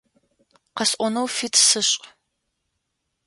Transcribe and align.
Къэсӏонэу 0.75 1.23
фит 1.35 1.55
сышӏ. 1.67 1.95